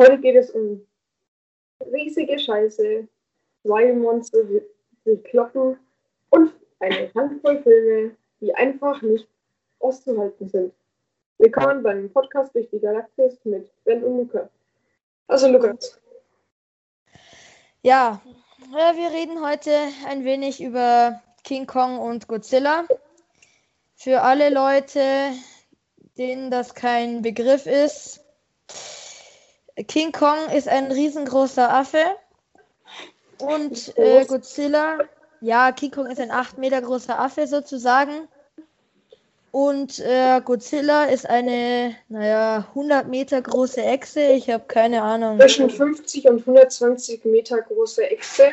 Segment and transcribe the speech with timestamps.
[0.00, 0.80] Heute geht es um
[1.92, 3.06] riesige Scheiße,
[3.62, 4.62] zwei Monster, die
[5.04, 5.78] sich kloppen
[6.30, 9.28] und eine Handvoll Filme, die einfach nicht
[9.78, 10.72] auszuhalten sind.
[11.36, 14.48] Willkommen beim Podcast durch die Galaxis mit Ben und Luca.
[15.28, 16.00] Also Lukas.
[17.82, 18.22] Ja,
[18.70, 19.70] wir reden heute
[20.08, 22.86] ein wenig über King Kong und Godzilla.
[23.96, 25.02] Für alle Leute,
[26.16, 28.19] denen das kein Begriff ist,
[29.88, 32.04] King Kong ist ein riesengroßer Affe
[33.40, 34.98] und äh, Godzilla,
[35.40, 38.28] ja, King Kong ist ein 8 Meter großer Affe sozusagen.
[39.52, 44.20] Und äh, Godzilla ist eine, naja, 100 Meter große Echse.
[44.20, 45.40] Ich habe keine Ahnung.
[45.40, 48.50] Zwischen 50 und 120 Meter große Echse.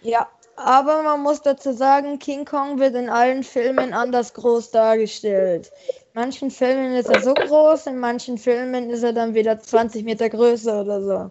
[0.00, 0.26] Ja,
[0.56, 5.70] aber man muss dazu sagen, King Kong wird in allen Filmen anders groß dargestellt.
[6.18, 10.02] In manchen Filmen ist er so groß, in manchen Filmen ist er dann wieder 20
[10.02, 11.30] Meter größer oder so.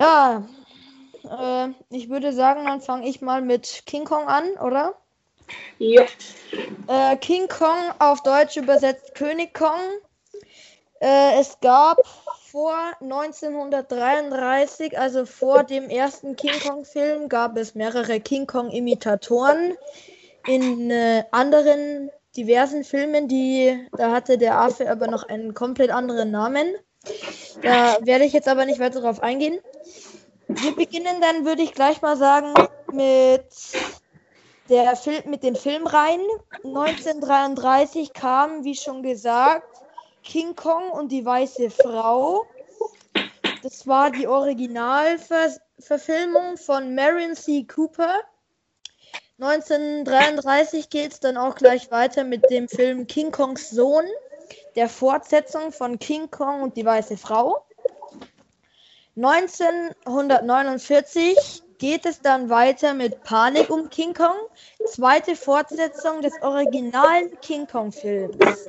[0.00, 0.48] Ja,
[1.24, 4.94] äh, ich würde sagen, dann fange ich mal mit King Kong an, oder?
[5.78, 6.06] Ja.
[6.86, 9.82] Äh, King Kong auf Deutsch übersetzt König Kong.
[11.00, 11.98] Äh, es gab
[12.50, 19.76] vor 1933, also vor dem ersten King Kong-Film, gab es mehrere King Kong-Imitatoren
[20.46, 26.30] in äh, anderen diversen Filmen, die da hatte der Affe aber noch einen komplett anderen
[26.30, 26.74] Namen.
[27.62, 29.60] Da werde ich jetzt aber nicht weiter darauf eingehen.
[30.48, 32.52] Wir beginnen dann, würde ich gleich mal sagen,
[32.92, 33.44] mit
[34.68, 36.20] der Film, mit den Filmreihen.
[36.64, 39.66] 1933 kam, wie schon gesagt,
[40.22, 42.44] King Kong und die weiße Frau.
[43.62, 47.64] Das war die Originalverfilmung von Marion C.
[47.64, 48.20] Cooper.
[49.40, 54.04] 1933 geht es dann auch gleich weiter mit dem Film King Kongs Sohn,
[54.76, 57.64] der Fortsetzung von King Kong und die weiße Frau.
[59.16, 64.36] 1949 geht es dann weiter mit Panik um King Kong,
[64.86, 68.68] zweite Fortsetzung des originalen King Kong Films.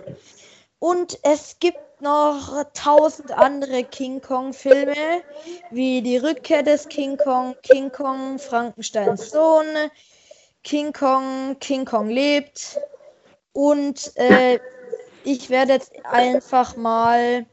[0.80, 5.22] Und es gibt noch tausend andere King Kong Filme,
[5.70, 9.68] wie die Rückkehr des King Kong, King Kong, Frankensteins Sohn,
[10.66, 12.80] King Kong, King Kong lebt.
[13.54, 14.60] Und äh,
[15.24, 17.46] ich werde jetzt einfach mal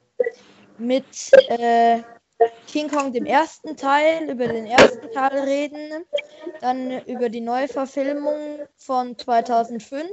[0.78, 1.04] mit
[1.48, 2.00] äh,
[2.66, 6.04] King Kong dem ersten Teil, über den ersten Teil reden,
[6.60, 10.08] dann über die Neuverfilmung von 2005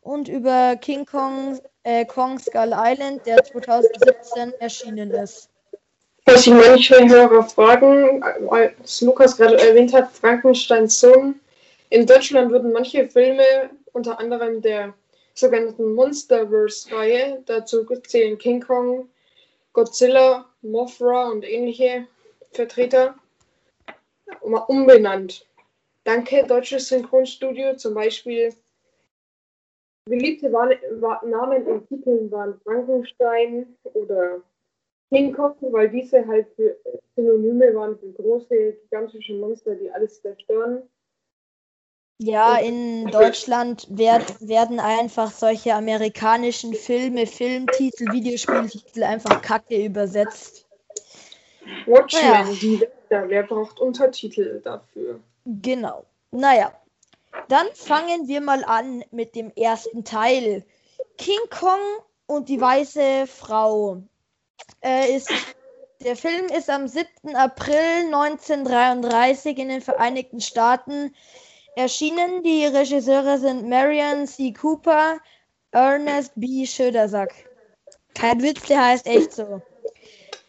[0.00, 5.50] und über King Kong, äh, Kong Skull Island, der 2017 erschienen ist.
[6.26, 11.40] Was ich manche Hörer fragen, als Lukas gerade erwähnt hat, Frankensteins Sohn.
[11.90, 14.94] In Deutschland wurden manche Filme, unter anderem der
[15.34, 19.08] sogenannten Monsterverse-Reihe, dazu zählen King Kong,
[19.72, 22.06] Godzilla, Mothra und ähnliche
[22.52, 23.14] Vertreter
[24.40, 25.46] umbenannt.
[26.04, 28.54] Danke, deutsches Synchronstudio, zum Beispiel
[30.06, 34.42] beliebte Namen in Titeln waren Frankenstein oder
[35.10, 36.76] King Kong, weil diese halt für
[37.16, 40.82] Synonyme waren für große, gigantische Monster, die alles zerstören.
[42.24, 50.66] Ja, in Deutschland werd, werden einfach solche amerikanischen Filme, Filmtitel, Videospieltitel einfach kacke übersetzt.
[51.86, 52.44] Watchmen, naja.
[52.60, 55.20] die Wälder, wer braucht Untertitel dafür?
[55.44, 56.04] Genau.
[56.30, 56.72] Naja,
[57.48, 60.64] dann fangen wir mal an mit dem ersten Teil.
[61.18, 61.80] King Kong
[62.26, 64.02] und die weiße Frau.
[64.80, 65.30] Äh, ist,
[66.00, 67.36] der Film ist am 7.
[67.36, 71.14] April 1933 in den Vereinigten Staaten
[71.76, 74.52] Erschienen die Regisseure sind Marion C.
[74.52, 75.20] Cooper,
[75.72, 76.66] Ernest B.
[76.66, 77.32] Schödersack.
[78.14, 79.62] Kein Witz, der heißt echt so.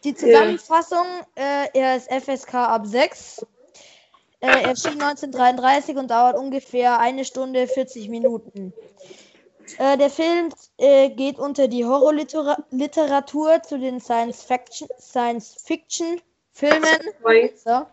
[0.04, 1.06] Die Zusammenfassung,
[1.36, 3.48] äh, er ist FSK ab 6.
[4.40, 8.72] Äh, erschien 1933 und dauert ungefähr eine Stunde 40 Minuten.
[9.80, 16.22] Äh, der Film äh, geht unter die Horrorliteratur zu den Science-Fiction-Filmen.
[17.20, 17.88] Science so.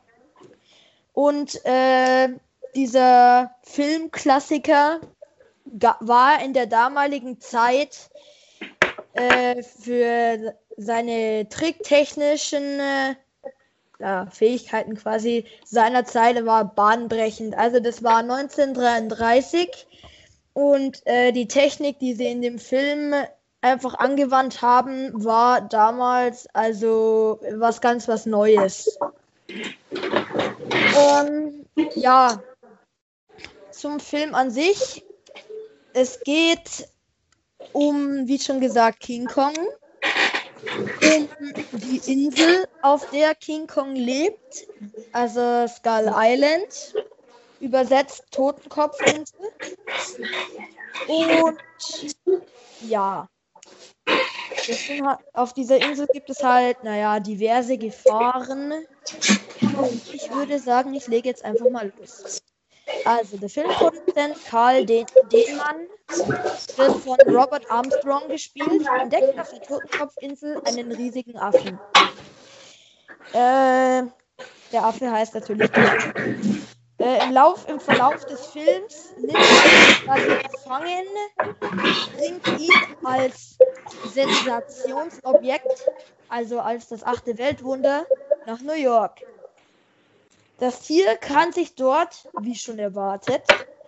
[1.15, 2.29] Und äh,
[2.75, 5.01] dieser Filmklassiker
[6.01, 8.11] war in der damaligen Zeit
[9.15, 13.15] äh, für seine tricktechnischen äh,
[13.99, 17.57] ja, Fähigkeiten quasi seiner Zeit war bahnbrechend.
[17.57, 19.87] Also das war 1933
[20.55, 23.15] und äh, die Technik, die sie in dem Film
[23.61, 28.99] einfach angewandt haben, war damals also was ganz was Neues.
[30.99, 31.65] Ähm,
[31.95, 32.43] ja,
[33.83, 35.05] zum Film an sich.
[35.93, 36.89] Es geht
[37.73, 39.55] um, wie schon gesagt, King Kong.
[41.03, 41.29] um
[41.73, 44.69] die Insel, auf der King Kong lebt,
[45.13, 46.95] also Skull Island,
[47.59, 49.53] übersetzt Totenkopfinsel.
[51.09, 51.59] Und
[52.89, 53.29] ja,
[55.33, 58.87] auf dieser Insel gibt es halt, naja, diverse Gefahren.
[59.77, 62.41] Und ich würde sagen, ich lege jetzt einfach mal los.
[63.05, 65.87] Also, der Filmproduzent Karl Den Denmann
[66.77, 71.79] wird von Robert Armstrong gespielt, entdeckt auf der Totenkopfinsel einen riesigen Affen.
[73.33, 74.05] Äh,
[74.73, 75.71] der Affe heißt natürlich
[76.99, 79.35] äh, im, Lauf, Im Verlauf des Films nimmt
[80.07, 81.07] er gefangen,
[82.17, 82.71] bringt ihn
[83.05, 83.59] als
[84.13, 85.91] Sensationsobjekt,
[86.29, 88.07] also als das achte Weltwunder,
[88.47, 89.21] nach New York.
[90.63, 93.43] Das Tier kann sich dort, wie schon erwartet,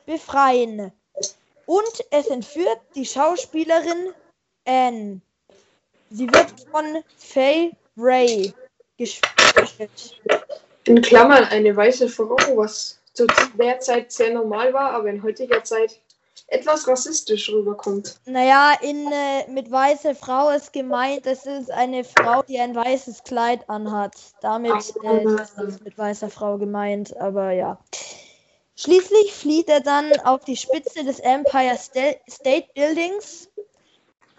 [0.07, 0.91] befreien.
[1.67, 4.13] Und es entführt die Schauspielerin
[4.67, 5.21] Anne.
[6.11, 8.53] Sie wird von Faye Ray
[8.99, 10.21] gespielt.
[10.87, 15.63] In Klammern eine weiße Frau, was zu der Zeit sehr normal war, aber in heutiger
[15.63, 16.01] Zeit
[16.47, 18.21] etwas rassistisch rüberkommt.
[18.27, 23.25] Naja, in, äh, mit weiße Frau ist gemeint, es ist eine Frau, die ein weißes
[23.25, 24.15] Kleid anhat.
[24.41, 27.79] Damit äh, ist es mit weißer Frau gemeint, aber ja.
[28.77, 33.49] Schließlich flieht er dann auf die Spitze des Empire State Buildings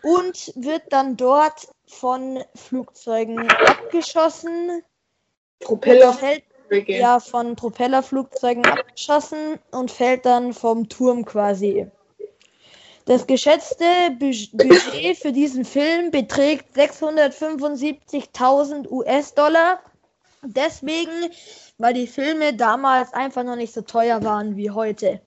[0.04, 4.84] und wird dann dort von Flugzeugen abgeschossen.
[5.62, 6.14] Propeller.
[6.14, 6.44] Fällt,
[6.88, 11.88] ja, von Propellerflugzeugen abgeschossen und fällt dann vom Turm quasi.
[13.06, 13.86] Das geschätzte
[14.18, 19.80] Budget für diesen Film beträgt 675.000 US-Dollar.
[20.42, 21.30] Deswegen,
[21.78, 25.22] weil die Filme damals einfach noch nicht so teuer waren wie heute.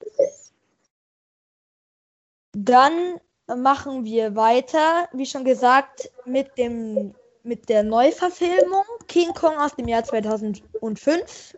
[2.53, 9.75] Dann machen wir weiter, wie schon gesagt, mit dem mit der Neuverfilmung King Kong aus
[9.75, 11.57] dem Jahr 2005.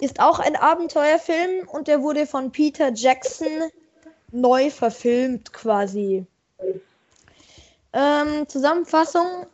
[0.00, 3.70] Ist auch ein Abenteuerfilm und der wurde von Peter Jackson
[4.32, 6.26] neu verfilmt quasi.
[7.92, 9.46] Ähm, Zusammenfassung: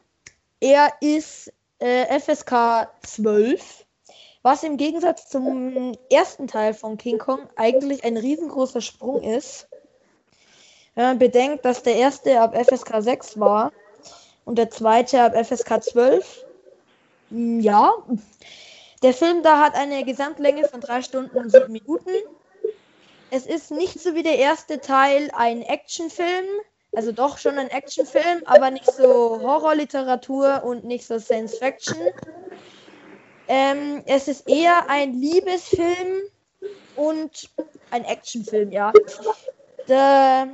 [0.61, 3.85] Er ist äh, FSK 12,
[4.43, 9.69] was im Gegensatz zum ersten Teil von King Kong eigentlich ein riesengroßer Sprung ist.
[10.95, 13.73] Wenn man bedenkt, dass der erste ab FSK 6 war
[14.51, 16.45] und der zweite ab FSK 12.
[17.31, 17.93] Hm, ja.
[19.01, 22.11] Der Film da hat eine Gesamtlänge von 3 Stunden und 7 Minuten.
[23.31, 26.47] Es ist nicht so wie der erste Teil ein Actionfilm,
[26.93, 31.97] also doch schon ein Actionfilm, aber nicht so Horrorliteratur und nicht so Science Fiction.
[33.47, 36.23] Ähm, es ist eher ein Liebesfilm
[36.97, 37.51] und
[37.93, 38.93] ein Actionfilm, ja.
[39.87, 40.49] Der,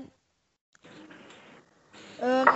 [2.21, 2.47] ähm,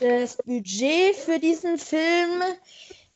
[0.00, 2.42] das Budget für diesen Film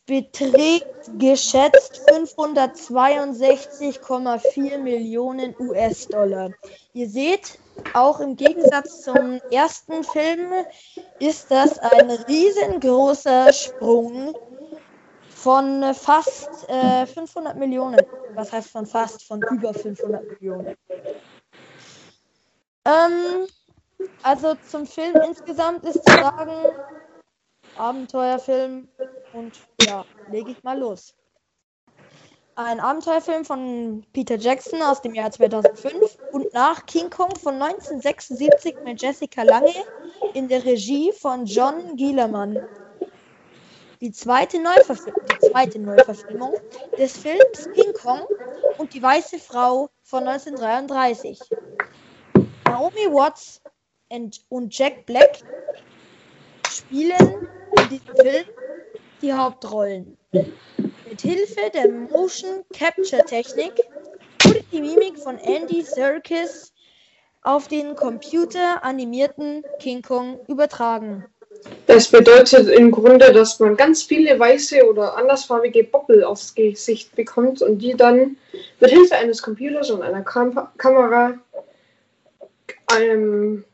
[0.06, 0.86] beträgt
[1.18, 6.50] geschätzt 562,4 Millionen US-Dollar.
[6.94, 7.58] Ihr seht,
[7.92, 10.50] auch im Gegensatz zum ersten Film
[11.20, 14.34] ist das ein riesengroßer Sprung
[15.28, 18.00] von fast äh, 500 Millionen.
[18.34, 19.24] Was heißt von fast?
[19.24, 20.76] Von über 500 Millionen.
[22.84, 23.46] Ähm,
[24.22, 26.52] also zum Film insgesamt ist zu sagen,
[27.76, 28.88] Abenteuerfilm
[29.32, 31.14] und ja, lege ich mal los.
[32.56, 38.76] Ein Abenteuerfilm von Peter Jackson aus dem Jahr 2005 und nach King Kong von 1976
[38.84, 39.72] mit Jessica Lange
[40.34, 42.58] in der Regie von John Gielemann.
[44.00, 46.54] Die zweite, die zweite Neuverfilmung
[46.96, 48.26] des Films King Kong
[48.78, 51.38] und die Weiße Frau von 1933.
[52.64, 53.60] Naomi Watts
[54.48, 55.38] und Jack Black
[56.68, 58.44] spielen in diesem Film
[59.22, 60.16] die Hauptrollen.
[60.32, 63.72] Mit Hilfe der Motion Capture Technik
[64.44, 66.72] wurde die Mimik von Andy Serkis
[67.42, 71.24] auf den computeranimierten King Kong übertragen.
[71.86, 77.62] Das bedeutet im Grunde, dass man ganz viele weiße oder andersfarbige Boppel aufs Gesicht bekommt
[77.62, 78.36] und die dann
[78.78, 81.34] mit Hilfe eines Computers und einer Kam Kamera
[82.96, 83.64] ähm,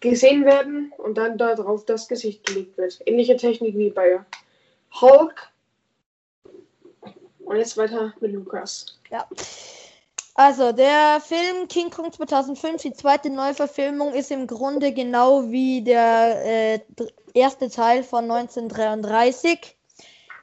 [0.00, 3.00] gesehen werden und dann darauf das Gesicht gelegt wird.
[3.06, 4.20] Ähnliche Technik wie bei
[5.00, 5.50] Hulk.
[7.40, 8.98] Und jetzt weiter mit Lukas.
[9.10, 9.26] Ja.
[10.34, 16.42] Also, der Film King Kong 2005, die zweite Neuverfilmung, ist im Grunde genau wie der
[16.44, 16.80] äh,
[17.34, 19.76] erste Teil von 1933.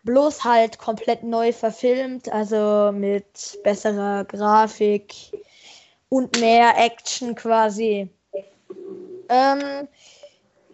[0.04, 5.14] Bloß halt komplett neu verfilmt, also mit besserer Grafik
[6.10, 8.10] und mehr Action quasi.
[9.30, 9.88] Ähm,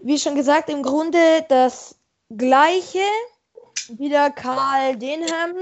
[0.01, 1.95] wie schon gesagt, im Grunde das
[2.29, 2.99] gleiche.
[3.89, 5.55] Wieder Karl Denham,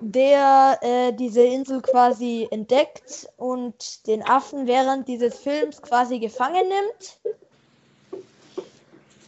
[0.00, 7.20] der äh, diese Insel quasi entdeckt und den Affen während dieses Films quasi gefangen nimmt.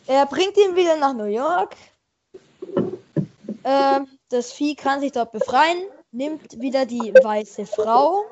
[0.09, 1.77] Er bringt ihn wieder nach New York.
[3.63, 8.25] Äh, das Vieh kann sich dort befreien, nimmt wieder die weiße Frau,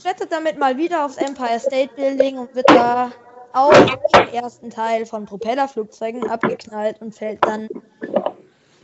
[0.00, 3.12] klettert damit mal wieder aufs Empire State Building und wird da
[3.52, 7.68] auch im ersten Teil von Propellerflugzeugen abgeknallt und fällt dann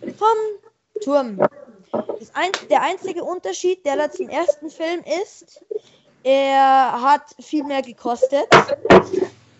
[0.00, 1.40] vom Turm.
[2.34, 5.64] Ein, der einzige Unterschied, der da zum ersten Film ist,
[6.22, 8.48] er hat viel mehr gekostet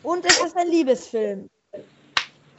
[0.02, 1.48] und es ist ein Liebesfilm.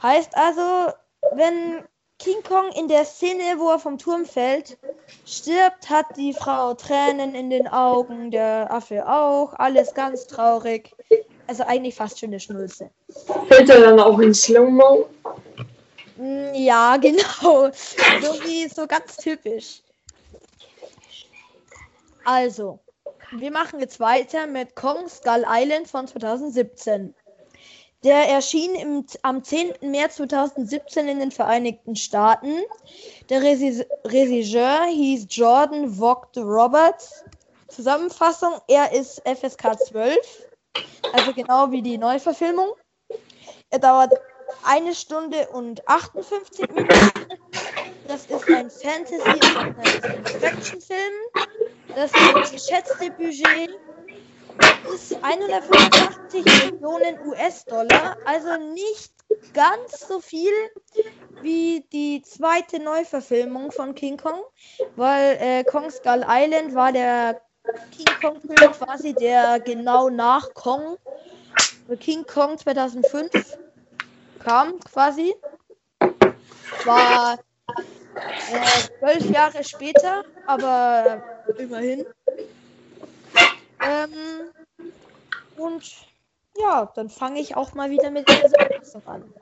[0.02, 0.92] Heißt also,
[1.32, 1.84] wenn
[2.18, 4.78] King Kong in der Szene, wo er vom Turm fällt,
[5.24, 10.94] stirbt, hat die Frau Tränen in den Augen, der Affe auch, alles ganz traurig.
[11.48, 12.90] Also eigentlich fast schon eine Schnulze.
[13.48, 15.08] Fällt er dann auch in Slow-Mo?
[16.18, 17.70] Mm, ja, genau.
[17.72, 19.82] So wie so ganz typisch.
[22.24, 22.78] Also,
[23.32, 27.14] wir machen jetzt weiter mit Kong Skull Island von 2017.
[28.04, 29.72] Der erschien im, am 10.
[29.80, 32.60] März 2017 in den Vereinigten Staaten.
[33.30, 37.24] Der Regisseur hieß Jordan Vogt Roberts.
[37.68, 40.16] Zusammenfassung, er ist FSK 12,
[41.12, 42.72] also genau wie die Neuverfilmung.
[43.70, 44.12] Er dauert
[44.64, 47.10] eine Stunde und 58 Minuten.
[48.06, 51.12] Das ist ein Fantasy- und Science-Fiction-Film.
[51.94, 52.12] Das
[52.50, 53.78] geschätzte Budget
[54.94, 59.12] ist 185 Millionen US-Dollar, also nicht
[59.52, 60.52] ganz so viel
[61.42, 64.42] wie die zweite Neuverfilmung von King Kong,
[64.96, 67.40] weil äh, Kong Skull Island war der
[67.96, 70.96] King Kong-Film quasi der genau nach Kong.
[72.00, 73.58] King Kong 2005
[74.44, 75.34] kam quasi.
[76.84, 77.38] War
[78.14, 81.22] äh, zwölf Jahre später, aber
[81.58, 82.06] immerhin.
[83.80, 84.50] Ähm,
[85.56, 85.96] und
[86.56, 89.34] ja, dann fange ich auch mal wieder mit dieser Zusammenfassung an.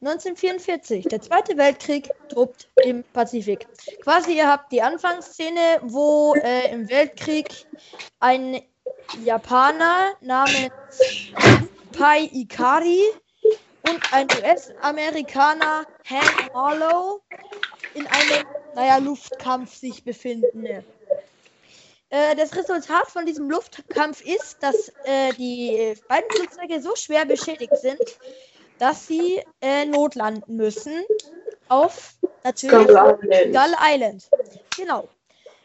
[0.00, 3.66] 1944, der Zweite Weltkrieg tobt im Pazifik.
[4.02, 7.48] Quasi, ihr habt die Anfangsszene, wo äh, im Weltkrieg
[8.20, 8.60] ein
[9.24, 11.32] Japaner namens
[11.96, 13.00] Pai Ikari
[13.88, 17.22] und ein US-Amerikaner Hank Marlowe
[17.94, 20.66] in einem, naja, Luftkampf sich befinden.
[22.10, 27.76] Äh, das Resultat von diesem Luftkampf ist, dass äh, die beiden Flugzeuge so schwer beschädigt
[27.78, 28.18] sind,
[28.78, 31.04] dass sie äh, notlanden müssen
[31.68, 32.14] auf
[32.44, 33.54] natürlich Skull Island.
[33.54, 34.30] Skull Island.
[34.76, 35.08] Genau.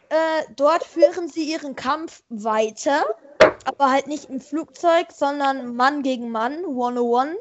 [0.10, 3.06] Äh, dort führen sie ihren Kampf weiter,
[3.65, 7.38] aber halt nicht im Flugzeug, sondern Mann gegen Mann, one-on-one.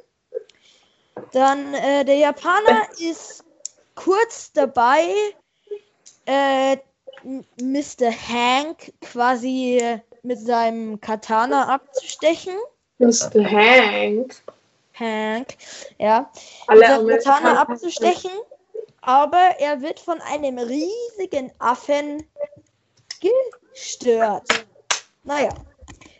[1.32, 3.44] Dann äh, der Japaner ist
[3.96, 5.12] kurz dabei,
[6.26, 6.76] äh,
[7.60, 8.10] Mr.
[8.10, 12.54] Hank quasi mit seinem Katana abzustechen.
[12.98, 13.44] Mr.
[13.44, 14.42] Hank.
[15.00, 15.56] Hank,
[15.98, 16.30] ja.
[16.66, 18.30] Alle Katana abzustechen.
[19.00, 22.26] Aber er wird von einem riesigen Affen
[23.72, 24.46] gestört.
[25.24, 25.54] Naja.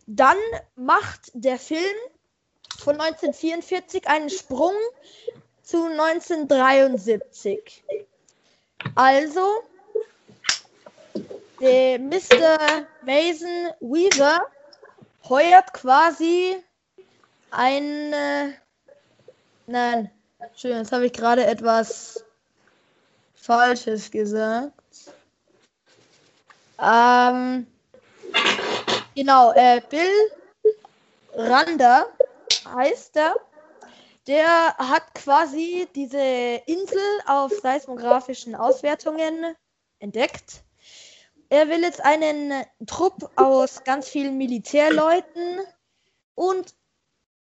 [0.06, 0.38] Dann
[0.74, 1.94] macht der Film
[2.78, 4.74] von 1944 einen Sprung
[5.62, 7.84] zu 1973.
[8.96, 9.62] Also
[11.60, 12.86] der Mr.
[13.02, 14.40] Mason Weaver
[15.28, 16.56] heuert quasi
[17.50, 18.14] ein.
[19.70, 20.10] Nein,
[20.56, 22.24] schön, jetzt habe ich gerade etwas
[23.34, 24.74] Falsches gesagt.
[26.80, 27.68] Ähm,
[29.14, 30.32] genau, äh, Bill
[31.34, 32.06] Randa
[32.66, 33.36] heißt er.
[34.26, 36.18] Der hat quasi diese
[36.66, 39.54] Insel auf seismografischen Auswertungen
[40.00, 40.64] entdeckt
[41.50, 45.60] er will jetzt einen Trupp aus ganz vielen Militärleuten
[46.36, 46.74] und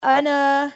[0.02, 0.72] einer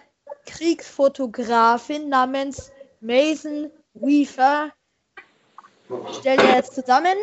[0.46, 4.72] Kriegsfotografin namens Mason Weaver
[6.20, 7.18] stellt er jetzt zusammen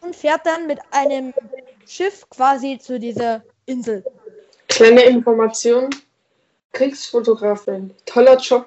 [0.00, 1.32] und fährt dann mit einem
[1.86, 4.04] Schiff quasi zu dieser Insel.
[4.68, 5.90] Kleine Information.
[6.72, 7.94] Kriegsfotografin.
[8.06, 8.66] Toller Job.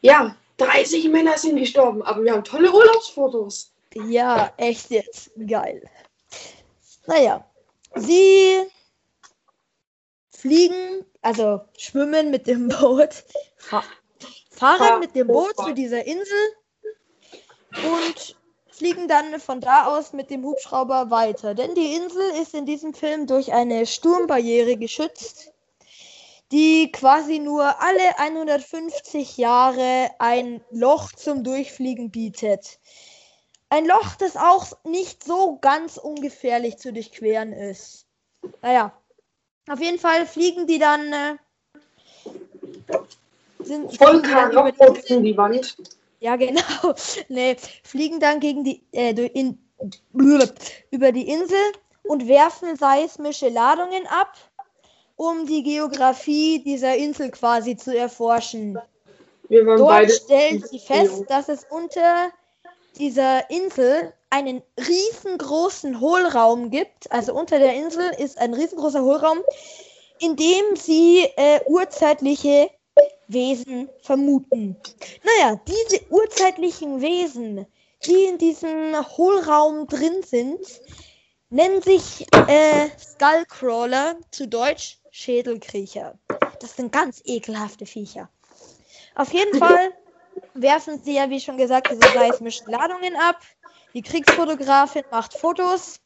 [0.00, 3.72] Ja, 30 Männer sind gestorben, aber wir haben tolle Urlaubsfotos.
[3.94, 5.30] Ja, echt jetzt.
[5.46, 5.82] Geil.
[7.06, 7.44] Naja,
[7.94, 8.66] sie
[10.44, 13.24] fliegen, also schwimmen mit dem Boot,
[14.50, 16.38] fahren mit dem Boot zu dieser Insel
[17.82, 18.36] und
[18.68, 21.54] fliegen dann von da aus mit dem Hubschrauber weiter.
[21.54, 25.54] Denn die Insel ist in diesem Film durch eine Sturmbarriere geschützt.
[26.52, 32.78] die quasi nur alle 150 Jahre ein Loch zum Durchfliegen bietet.
[33.70, 38.06] Ein Loch, das auch nicht so ganz ungefährlich zu durchqueren ist.
[38.62, 38.92] Naja,
[39.68, 41.12] auf jeden Fall fliegen die dann.
[41.12, 41.36] Äh,
[43.60, 45.76] sind, Voll kaputt in die Wand.
[46.20, 46.94] Ja, genau.
[47.28, 49.58] nee, fliegen dann gegen die, äh, in,
[50.90, 51.58] über die Insel
[52.02, 54.34] und werfen seismische Ladungen ab,
[55.16, 58.78] um die Geografie dieser Insel quasi zu erforschen.
[59.48, 62.30] Dort stellen sie fest, dass es unter
[62.98, 67.10] dieser Insel einen riesengroßen Hohlraum gibt.
[67.12, 69.38] Also unter der Insel ist ein riesengroßer Hohlraum,
[70.18, 72.68] in dem sie äh, urzeitliche
[73.28, 74.76] Wesen vermuten.
[75.22, 77.64] Naja, diese urzeitlichen Wesen,
[78.06, 80.60] die in diesem Hohlraum drin sind,
[81.50, 86.18] nennen sich äh, Skullcrawler, zu Deutsch Schädelkriecher.
[86.60, 88.28] Das sind ganz ekelhafte Viecher.
[89.14, 89.92] Auf jeden Fall
[90.54, 93.40] werfen sie ja, wie schon gesagt, diese seismischen Ladungen ab.
[93.94, 96.00] Die Kriegsfotografin macht Fotos.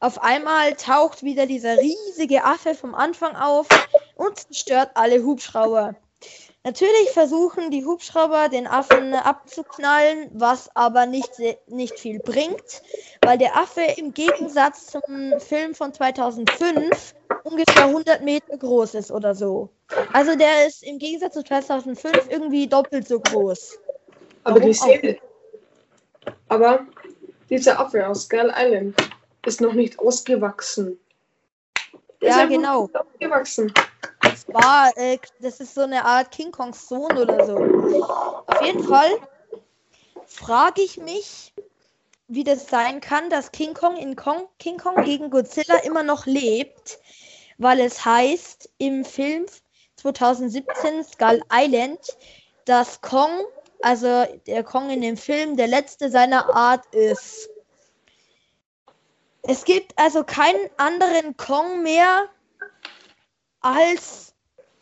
[0.00, 3.66] Auf einmal taucht wieder dieser riesige Affe vom Anfang auf
[4.16, 5.94] und zerstört alle Hubschrauber.
[6.64, 11.30] Natürlich versuchen die Hubschrauber den Affen abzuknallen, was aber nicht,
[11.68, 12.82] nicht viel bringt,
[13.22, 19.34] weil der Affe im Gegensatz zum Film von 2005 ungefähr 100 Meter groß ist oder
[19.34, 19.70] so.
[20.12, 23.78] Also der ist im Gegensatz zu 2005 irgendwie doppelt so groß.
[24.44, 25.18] Aber Warum die Szene.
[26.48, 26.86] Aber
[27.52, 28.96] dieser Affe aus Skull Island
[29.44, 30.98] ist noch nicht ausgewachsen.
[32.22, 32.88] Der ja, genau.
[32.94, 33.72] Ausgewachsen.
[34.22, 37.56] Das war, äh, das ist so eine Art King Kongs Sohn oder so.
[38.46, 39.10] Auf jeden Fall
[40.24, 41.52] frage ich mich,
[42.28, 46.24] wie das sein kann, dass King Kong in Kong, King Kong gegen Godzilla immer noch
[46.24, 47.00] lebt,
[47.58, 49.44] weil es heißt im Film
[49.96, 52.00] 2017 Skull Island,
[52.64, 53.44] dass Kong
[53.82, 57.48] also der Kong in dem Film, der letzte seiner Art ist.
[59.42, 62.28] Es gibt also keinen anderen Kong mehr
[63.60, 64.34] als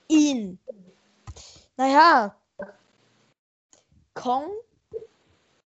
[0.09, 0.59] ihn.
[1.77, 2.37] Naja,
[4.15, 4.51] Kong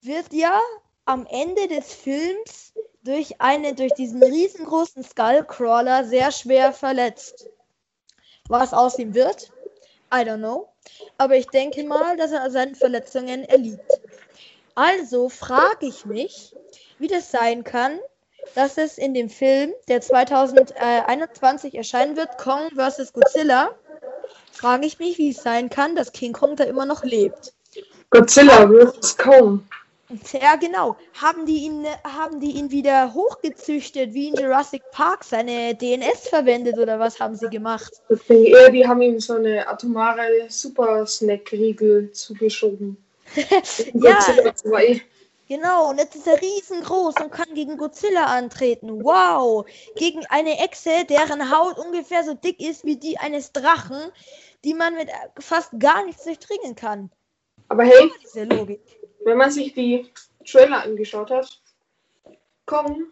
[0.02, 0.60] wird ja
[1.06, 7.48] am Ende des Films durch eine durch diesen riesengroßen Skullcrawler sehr schwer verletzt.
[8.48, 9.52] Was aus ihm wird?
[10.12, 10.72] I don't know
[11.18, 14.00] aber ich denke mal, dass er seinen Verletzungen erliegt.
[14.74, 16.54] Also frage ich mich,
[16.98, 17.98] wie das sein kann,
[18.54, 23.12] dass es in dem Film, der 2021 erscheinen wird, Kong vs.
[23.12, 23.70] Godzilla,
[24.50, 27.52] frage ich mich, wie es sein kann, dass King Kong da immer noch lebt.
[28.10, 29.16] Godzilla vs.
[29.16, 29.66] Kong.
[30.32, 30.96] Ja, genau.
[31.20, 36.78] Haben die ihn, haben die ihn wieder hochgezüchtet, wie in Jurassic Park, seine DNS verwendet
[36.78, 37.92] oder was haben sie gemacht?
[38.08, 42.96] Ich denke eher, die haben ihm so eine atomare Super-Snack-Riegel zugeschoben.
[43.94, 44.18] ja,
[45.48, 45.90] genau.
[45.90, 49.02] Und jetzt ist er riesengroß und kann gegen Godzilla antreten.
[49.02, 49.64] Wow!
[49.96, 53.98] Gegen eine Echse, deren Haut ungefähr so dick ist wie die eines Drachen,
[54.64, 57.10] die man mit fast gar nichts durchdringen kann.
[57.68, 58.80] Aber hey, diese Logik
[59.24, 60.06] wenn man sich die
[60.44, 61.60] Trailer angeschaut hat,
[62.66, 63.06] Kong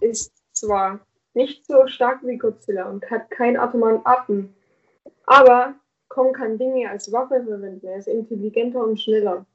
[0.00, 1.00] ist zwar
[1.34, 4.54] nicht so stark wie Godzilla und hat keinen atomaren Atem,
[5.26, 5.74] aber
[6.08, 7.86] Kong kann Dinge als Waffe verwenden.
[7.86, 9.46] Er ist intelligenter und schneller.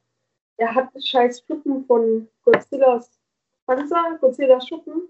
[0.58, 3.12] Er hat scheiß Schuppen von Godzillas
[3.68, 5.10] Panzer, Godzillas Schuppen,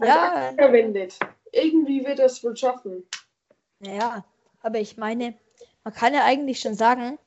[0.00, 0.52] ja.
[0.56, 1.18] verwendet.
[1.52, 3.06] Irgendwie wird er es wohl schaffen.
[3.80, 4.24] Naja,
[4.62, 5.34] aber ich meine,
[5.84, 7.18] man kann ja eigentlich schon sagen,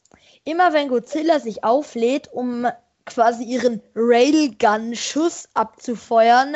[0.44, 2.68] Immer wenn Godzilla sich auflädt, um
[3.06, 6.56] quasi ihren Railgun-Schuss abzufeuern,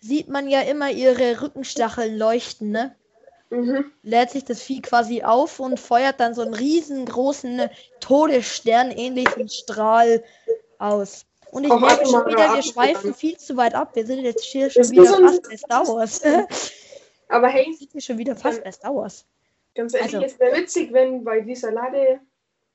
[0.00, 2.94] sieht man ja immer ihre Rückenstacheln leuchten, ne?
[3.50, 3.92] Mhm.
[4.02, 7.68] Lädt sich das Vieh quasi auf und feuert dann so einen riesengroßen
[8.00, 10.24] Todesstern ähnlichen Strahl
[10.78, 11.26] aus.
[11.52, 13.94] Und ich merke schon wieder, wir schweifen viel zu weit ab.
[13.94, 16.20] Wir sind jetzt hier schon wieder fast bei Star Wars.
[17.28, 19.24] Aber hey, sind wir schon wieder fast bei Star Wars.
[19.74, 20.26] Ganz ehrlich, also.
[20.26, 22.20] es wäre witzig, wenn bei dieser Lade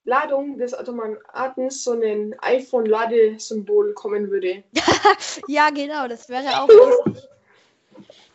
[0.03, 4.63] Ladung des Automaten so ein iPhone-Ladesymbol kommen würde.
[5.47, 7.29] ja, genau, das wäre auch lustig.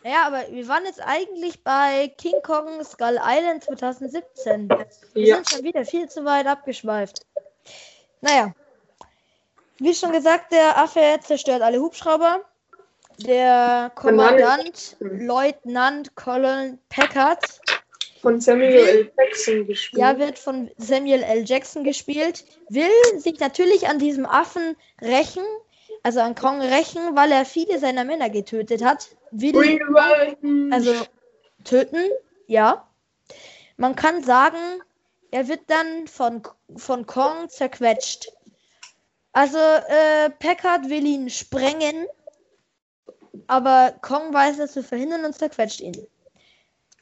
[0.03, 4.69] Naja, aber wir waren jetzt eigentlich bei King Kong Skull Island 2017.
[5.13, 5.35] Wir ja.
[5.35, 7.25] sind schon wieder viel zu weit abgeschweift.
[8.21, 8.53] Naja.
[9.79, 12.41] Wie schon gesagt, der Affe zerstört alle Hubschrauber.
[13.19, 17.59] Der Kommandant, Leutnant Colin Packard,
[18.21, 19.11] von Samuel L.
[19.17, 20.01] Jackson gespielt.
[20.01, 21.43] Ja, wird von Samuel L.
[21.45, 22.45] Jackson gespielt.
[22.69, 25.43] Will sich natürlich an diesem Affen rächen,
[26.03, 29.09] also an Kong rächen, weil er viele seiner Männer getötet hat.
[29.31, 29.79] Will,
[30.71, 30.93] also
[31.63, 32.01] töten,
[32.47, 32.87] ja.
[33.77, 34.81] Man kann sagen,
[35.31, 36.41] er wird dann von,
[36.75, 38.31] von Kong zerquetscht.
[39.33, 42.07] Also äh, Packard will ihn sprengen,
[43.45, 46.07] aber Kong weiß es zu verhindern und zerquetscht ihn.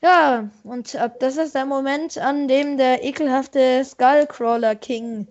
[0.06, 5.28] Ja, und ab das ist der Moment, an dem der ekelhafte Skullcrawler King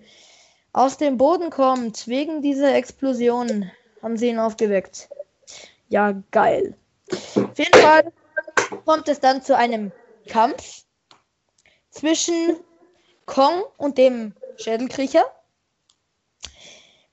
[0.73, 2.09] aus dem Boden kommt.
[2.09, 3.71] Wegen dieser Explosion
[4.03, 5.09] haben sie ihn aufgeweckt.
[5.91, 6.77] Ja, geil.
[7.09, 8.13] Auf jeden Fall
[8.85, 9.93] kommt es dann zu einem
[10.27, 10.83] Kampf
[11.91, 12.57] zwischen
[13.27, 15.25] Kong und dem Schädelkriecher.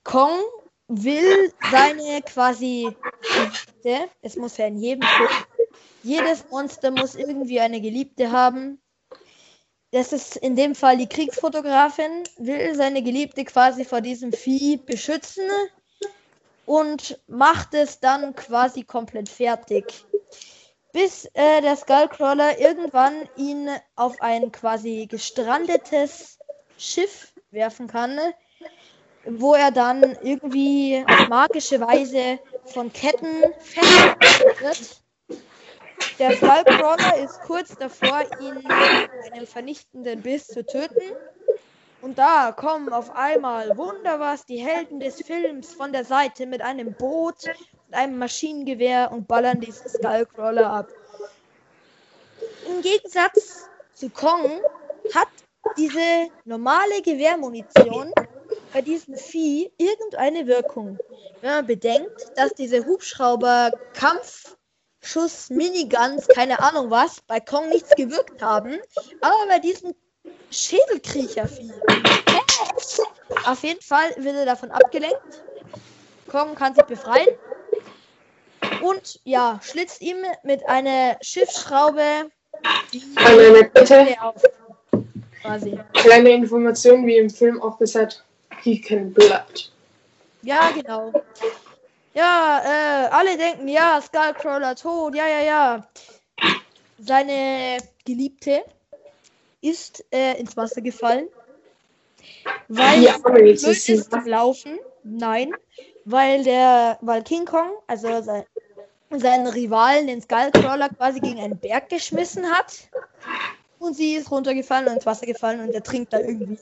[0.04, 0.32] Kong
[0.88, 2.98] will seine quasi
[4.24, 5.30] es muss ja in jedem Film,
[6.04, 8.82] jedes Monster muss irgendwie eine Geliebte haben.
[9.92, 15.50] Das ist in dem Fall die Kriegsfotografin, will seine Geliebte quasi vor diesem Vieh beschützen
[16.66, 20.06] und macht es dann quasi komplett fertig.
[20.94, 26.38] Bis äh, der Skullcrawler irgendwann ihn auf ein quasi gestrandetes
[26.78, 28.18] Schiff werfen kann,
[29.26, 35.01] wo er dann irgendwie auf magische Weise von Ketten festgehalten wird.
[36.20, 41.16] Der Skullcrawler ist kurz davor, ihn mit einem vernichtenden Biss zu töten.
[42.02, 46.62] Und da kommen auf einmal, wunder was, die Helden des Films von der Seite mit
[46.62, 47.36] einem Boot
[47.88, 50.88] und einem Maschinengewehr und ballern diesen Skullcrawler ab.
[52.68, 54.62] Im Gegensatz zu Kong
[55.14, 55.28] hat
[55.78, 58.12] diese normale Gewehrmunition
[58.74, 60.98] bei diesem Vieh irgendeine Wirkung.
[61.42, 63.72] Wenn man bedenkt, dass diese Hubschrauber
[65.02, 68.80] Kampfschuss Miniguns, keine Ahnung was, bei Kong nichts gewirkt haben,
[69.22, 69.96] aber bei diesem
[70.52, 71.72] Schädelkriechervieh.
[73.46, 75.44] Auf jeden Fall wird er davon abgelenkt.
[76.30, 77.28] Kong kann sich befreien.
[78.82, 82.30] Und ja, schlitzt ihm mit einer Schiffsschraube
[82.94, 83.04] die
[83.74, 84.44] Bitte, auf.
[85.42, 85.80] Quasi.
[85.94, 88.24] kleine Information, wie im Film auch gesagt,
[88.62, 89.72] he can blood.
[90.44, 91.12] Ja, genau.
[92.14, 95.88] Ja, äh, alle denken, ja, Skullcrawler tot, ja, ja, ja.
[97.00, 98.64] Seine Geliebte
[99.62, 101.28] ist äh, ins Wasser gefallen.
[102.68, 104.80] Weil Ja, blöd ist sie ist zum Laufen.
[105.04, 105.52] Nein,
[106.06, 108.44] weil der, weil King Kong, also sein,
[109.10, 112.90] seinen Rivalen, den Skullcrawler, quasi gegen einen Berg geschmissen hat.
[113.80, 116.60] Und sie ist runtergefallen und ins Wasser gefallen und er trinkt da irgendwie.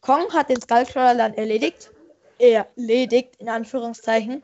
[0.00, 1.90] Kong hat den Skullcrawler dann erledigt.
[2.38, 4.42] Erledigt, in Anführungszeichen.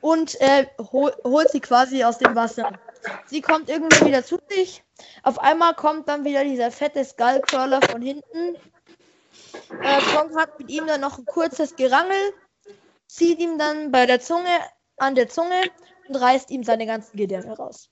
[0.00, 2.72] Und äh, hol, holt sie quasi aus dem Wasser.
[3.26, 4.82] Sie kommt irgendwann wieder zu sich.
[5.22, 8.56] Auf einmal kommt dann wieder dieser fette Skullcrawler von hinten.
[9.82, 12.32] Äh, Kong hat mit ihm dann noch ein kurzes Gerangel,
[13.06, 14.50] zieht ihm dann bei der Zunge
[14.96, 15.60] an der Zunge
[16.08, 17.90] und reißt ihm seine ganzen Gedärme raus.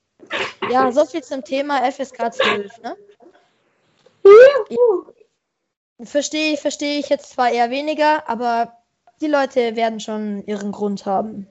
[0.71, 2.97] Ja, so viel zum Thema FSK 12, ne?
[6.03, 8.73] Verstehe ich, verstehe ich jetzt zwar eher weniger, aber
[9.21, 11.47] die Leute werden schon ihren Grund haben.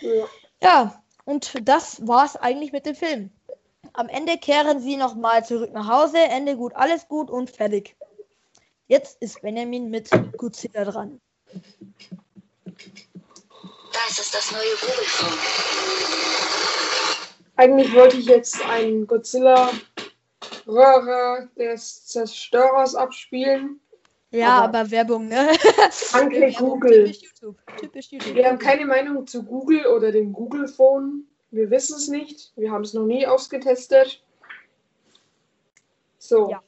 [0.00, 0.28] Ja.
[0.62, 3.30] Ja, und das war's eigentlich mit dem Film.
[3.92, 7.96] Am Ende kehren sie nochmal zurück nach Hause, Ende gut, alles gut und fertig.
[8.88, 11.20] Jetzt ist Benjamin mit Godzilla dran.
[13.92, 15.38] Das ist das neue Google-Phone.
[17.56, 19.70] Eigentlich wollte ich jetzt einen Godzilla
[20.66, 23.80] Röhre des Zerstörers abspielen.
[24.30, 25.48] Ja, Aber- aber, Werbung, ne?
[26.12, 27.04] Danke, Google.
[27.04, 27.56] Typisch YouTube.
[27.78, 28.34] Typisch YouTube.
[28.34, 31.26] Wir haben keine Meinung zu Google oder dem Google Phone.
[31.50, 32.52] Wir wissen es nicht.
[32.56, 34.22] Wir haben es noch nie ausgetestet.
[36.18, 36.50] So.
[36.50, 36.62] Ja.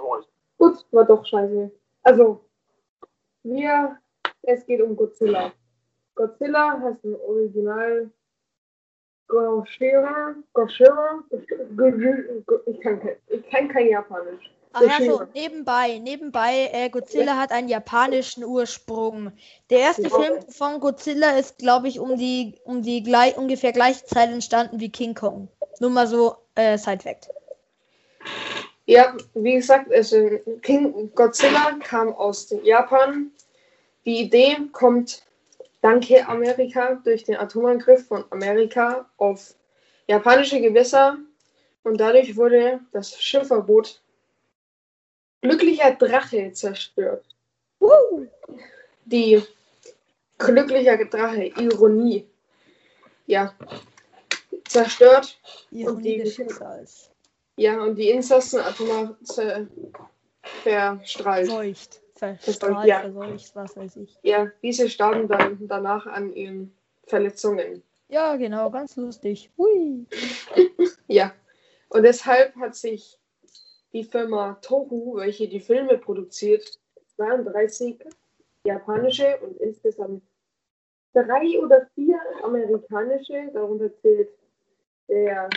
[0.00, 0.26] Voice.
[0.58, 1.70] Gut, war doch scheiße.
[2.02, 2.44] Also,
[3.44, 3.98] wir,
[4.42, 5.52] es geht um Godzilla.
[6.16, 8.10] Godzilla heißt im Original
[9.28, 14.50] Goshira, Goshira, ich kann kein, ich kann kein Japanisch.
[14.72, 15.28] Ach ja, so, Godzilla.
[15.34, 19.32] nebenbei, nebenbei, äh, Godzilla hat einen japanischen Ursprung.
[19.70, 20.10] Der erste.
[20.10, 24.80] Film von Godzilla ist, glaube ich, um die, um die gleich, ungefähr gleiche Zeit entstanden
[24.80, 25.48] wie King Kong.
[25.80, 27.28] Nur mal so, äh, Side-Fact.
[28.86, 30.16] Ja, wie gesagt, also
[30.62, 33.30] King Godzilla kam aus Japan.
[34.04, 35.22] Die Idee kommt
[35.80, 39.54] danke Amerika durch den Atomangriff von Amerika auf
[40.06, 41.18] japanische Gewässer
[41.84, 44.02] und dadurch wurde das Schiffverbot
[45.40, 47.24] glücklicher Drache zerstört.
[49.04, 49.42] Die
[50.38, 52.26] glücklicher Drache, Ironie.
[53.26, 53.54] Ja,
[54.66, 55.38] zerstört
[55.70, 57.10] Ironie die- des Schicksals.
[57.56, 59.16] Ja, und die Insassen atomar
[60.62, 61.46] verstrahlt.
[61.46, 62.00] Verseucht.
[62.18, 63.00] Verstrahlt, ja.
[63.00, 64.18] verseucht, was weiß ich.
[64.22, 66.74] Ja, diese starben dann danach an ihren
[67.06, 67.82] Verletzungen.
[68.08, 69.50] Ja, genau, ganz lustig.
[69.56, 70.06] Hui.
[71.06, 71.32] Ja.
[71.88, 73.18] Und deshalb hat sich
[73.94, 76.78] die Firma Tohu, welche die Filme produziert,
[77.16, 77.98] 32
[78.64, 80.22] japanische und insgesamt
[81.14, 84.28] drei oder vier amerikanische, darunter zählt
[85.08, 85.48] der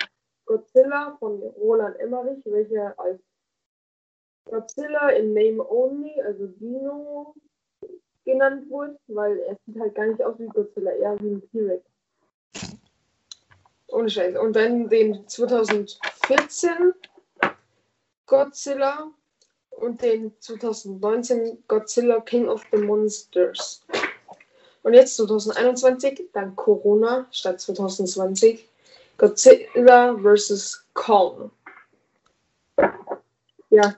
[0.46, 3.22] Godzilla von Roland Emmerich, welcher als
[4.46, 7.36] Godzilla in Name Only, also Dino,
[8.26, 11.84] genannt wurde, weil er sieht halt gar nicht aus wie Godzilla, eher wie ein T-Rex.
[13.88, 14.38] Ohne Scheiß.
[14.38, 16.94] Und dann den 2014
[18.26, 19.12] Godzilla
[19.72, 23.86] und den 2019 Godzilla King of the Monsters.
[24.84, 28.68] Und jetzt 2021, dank Corona, statt 2020,
[29.18, 30.86] Godzilla vs.
[30.94, 31.52] Kong.
[33.70, 33.96] Ja.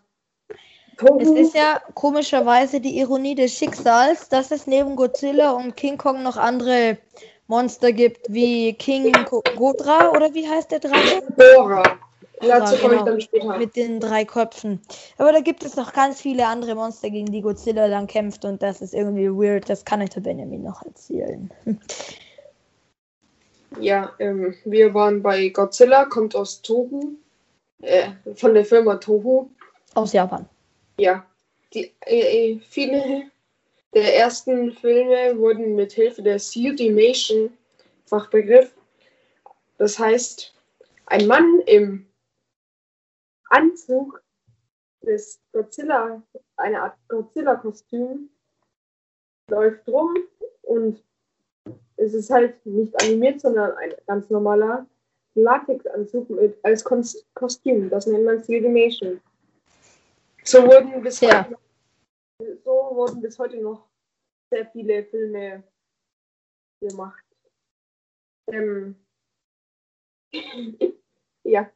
[1.19, 6.23] Es ist ja komischerweise die Ironie des Schicksals, dass es neben Godzilla und King Kong
[6.23, 6.97] noch andere
[7.47, 9.11] Monster gibt, wie King
[9.55, 11.23] Godra oder wie heißt der Drache?
[11.37, 11.83] Dora.
[12.39, 13.05] Dazu komme ich genau.
[13.05, 13.57] dann später.
[13.57, 14.81] Mit den drei Köpfen.
[15.17, 18.61] Aber da gibt es noch ganz viele andere Monster, gegen die Godzilla dann kämpft und
[18.61, 19.69] das ist irgendwie weird.
[19.69, 21.49] Das kann euch der Benjamin noch erzählen.
[23.79, 27.13] Ja, ähm, wir waren bei Godzilla, kommt aus Tohu,
[27.81, 29.49] äh, von der Firma Tohu.
[29.95, 30.47] Aus Japan.
[31.03, 31.25] Ja,
[31.73, 33.29] die, äh, äh, viele
[33.93, 37.51] der ersten Filme wurden mit Hilfe der Suitimation,
[38.05, 38.73] Fachbegriff,
[39.77, 40.55] das heißt,
[41.07, 42.05] ein Mann im
[43.49, 44.23] Anzug
[45.01, 46.23] des Godzilla,
[46.55, 48.29] eine Art Godzilla-Kostüm,
[49.49, 50.15] läuft rum
[50.61, 51.03] und
[51.97, 54.87] es ist halt nicht animiert, sondern ein ganz normaler
[55.35, 56.29] Latexanzug
[56.63, 56.81] als
[57.33, 57.89] Kostüm.
[57.89, 59.19] Das nennt man Suitimation.
[60.43, 61.45] So wurden bis Ja.
[61.45, 61.57] heute
[62.63, 63.87] so wurden bis heute noch
[64.49, 65.63] sehr viele Filme
[66.81, 67.23] gemacht.
[68.47, 68.95] Ähm,
[71.43, 71.69] ja.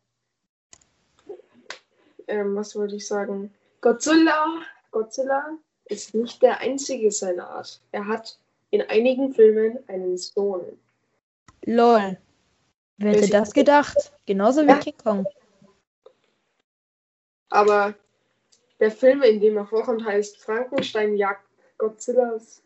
[2.28, 3.54] Ähm, was wollte ich sagen?
[3.82, 7.82] Godzilla, Godzilla ist nicht der einzige seiner Art.
[7.92, 8.38] Er hat
[8.72, 10.78] in einigen Filmen einen Sohn.
[11.66, 12.18] Lol.
[12.98, 14.12] Wer hätte das gedacht?
[14.26, 14.80] Genauso wie Ja.
[14.80, 15.26] King Kong.
[17.50, 17.94] Aber
[18.80, 21.46] der Film, in dem er vorkommt, heißt Frankenstein jagt
[21.78, 22.62] Godzillas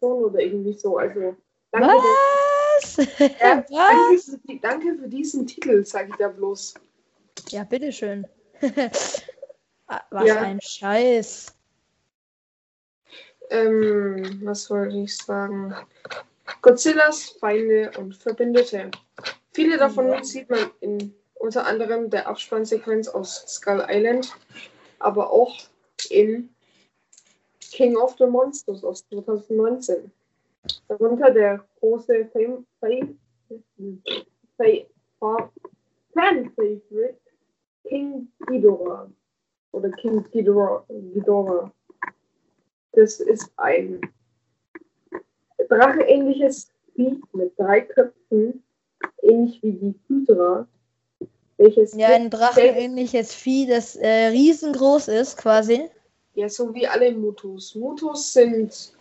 [0.00, 0.96] Sohn oder irgendwie so.
[0.98, 1.36] Also
[1.72, 2.96] danke, Was?
[3.18, 4.24] Ja, danke, Was?
[4.24, 6.74] für, die- danke für diesen Titel, sage ich da bloß.
[7.50, 8.26] Ja, bitteschön.
[9.92, 10.40] Ah, Was Ja.
[10.42, 11.52] ein Scheiß.
[13.50, 15.74] Ähm, was wollte ich sagen?
[16.62, 18.90] Godzillas Feinde und Verbündete.
[19.52, 24.32] Viele davon sieht man in unter anderem der Abspannsequenz aus Skull Island,
[25.00, 25.56] aber auch
[26.10, 26.48] in
[27.58, 30.10] King of the Monsters aus 2019.
[30.88, 32.66] Darunter der große Fan
[36.54, 37.20] Favorite
[37.84, 39.10] King Ghidorah
[39.72, 41.72] oder King Ghidorah.
[42.92, 44.00] Das ist ein
[45.68, 48.62] dracheähnliches Vieh mit drei Köpfen,
[49.22, 50.66] ähnlich wie die Hydra,
[51.60, 55.88] welches Ja, ein drachenähnliches Vieh, das äh, riesengroß ist, quasi.
[56.34, 57.74] ja so wie alle Mutus.
[57.74, 58.92] Mutus sind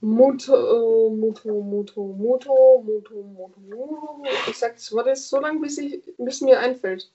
[0.00, 4.22] Muto, Muto, Muto, Muto, Muto, Muto, Muto.
[4.48, 7.10] Ich sag das Wort jetzt so lange, bis, ich, bis mir einfällt.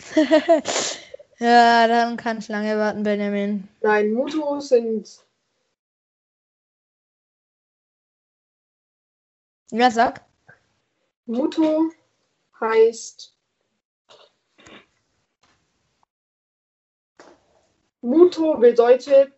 [1.38, 3.68] ja, dann kann ich lange warten, Benjamin.
[3.82, 5.20] Nein, Muto sind
[9.72, 10.24] Ja, sag.
[11.26, 11.90] Muto
[12.60, 13.36] heißt
[18.02, 19.32] Muto bedeutet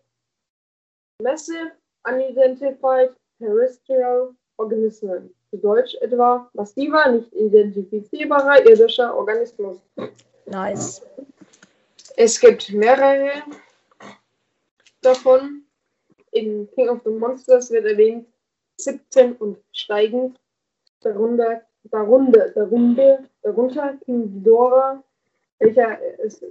[1.21, 1.71] Massive
[2.05, 5.33] Unidentified Terrestrial Organismen.
[5.49, 9.77] Zu Deutsch etwa massiver, nicht identifizierbarer irdischer Organismus.
[10.45, 11.01] Nice.
[12.15, 13.43] Es gibt mehrere
[15.01, 15.65] davon.
[16.31, 18.27] In King of the Monsters wird erwähnt
[18.77, 20.39] 17 und steigend.
[21.01, 25.03] Darunter, darunter, darunter, darunter King Ghidorah,
[25.59, 26.43] welcher, ist,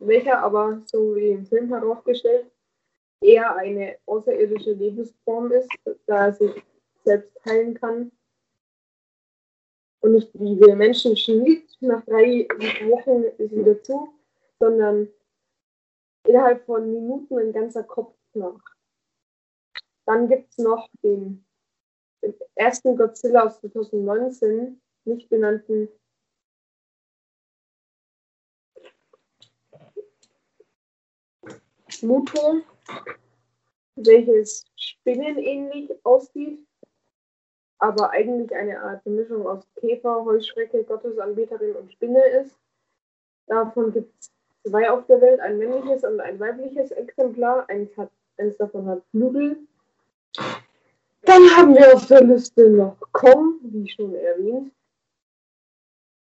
[0.00, 2.50] welcher aber, so wie im Film herausgestellt,
[3.22, 5.70] eher eine außerirdische Lebensform ist,
[6.06, 6.62] da er sich
[7.04, 8.12] selbst heilen kann.
[10.02, 12.48] Und nicht wie wir Menschen schnitt, nach drei
[12.88, 14.08] Wochen ist wieder zu,
[14.58, 15.08] sondern
[16.26, 18.60] innerhalb von Minuten ein ganzer Kopf nach.
[20.06, 21.44] Dann gibt es noch den,
[22.22, 25.88] den ersten Godzilla aus 2019, nicht benannten
[32.02, 32.62] Muto,
[33.96, 36.58] welches spinnenähnlich aussieht.
[37.80, 42.54] aber eigentlich eine Art Mischung aus Käfer, Heuschrecke, Gottesanbeterin und Spinne ist.
[43.46, 44.30] Davon gibt es
[44.68, 47.68] zwei auf der Welt, ein männliches und ein weibliches Exemplar.
[47.68, 49.58] Eins, hat, eins davon hat Flügel.
[51.22, 54.72] Dann haben wir auf der Liste noch Kong, wie schon erwähnt.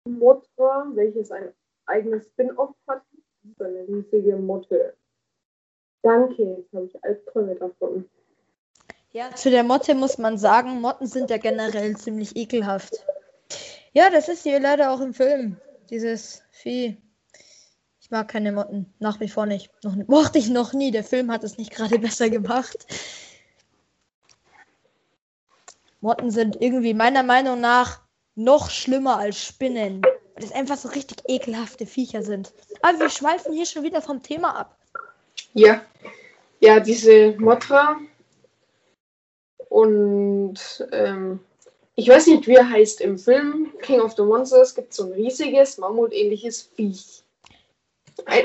[0.05, 1.53] Motra, welches ein
[1.85, 3.03] eigenes Spin-off hat.
[3.43, 4.95] Das ist eine riesige Motte.
[6.07, 8.09] Danke, jetzt habe ich Albträume davon.
[9.11, 13.05] Ja, zu der Motte muss man sagen, Motten sind ja generell ziemlich ekelhaft.
[13.91, 15.57] Ja, das ist hier leider auch im Film.
[15.89, 16.95] Dieses Vieh.
[17.99, 18.93] Ich mag keine Motten.
[18.99, 19.69] Nach wie vor nicht.
[19.83, 20.91] Noch, mochte ich noch nie.
[20.91, 22.87] Der Film hat es nicht gerade besser gemacht.
[25.99, 28.01] Motten sind irgendwie meiner Meinung nach
[28.35, 30.03] noch schlimmer als Spinnen.
[30.03, 32.53] Weil das einfach so richtig ekelhafte Viecher sind.
[32.81, 34.76] Aber wir schweifen hier schon wieder vom Thema ab.
[35.57, 35.81] Ja,
[36.59, 37.97] ja, diese Motra
[39.69, 40.59] und
[40.91, 41.39] ähm,
[41.95, 45.05] ich weiß nicht, wie er heißt im Film King of the Monsters gibt es so
[45.05, 47.23] ein riesiges Mammutähnliches Viech.